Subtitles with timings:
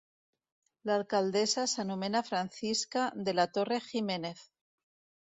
[0.89, 4.41] L'Alcaldessa s'anomena Francisca de la Torre Giménez.